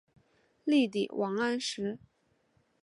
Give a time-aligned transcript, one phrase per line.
[0.63, 1.99] 力抵王安石。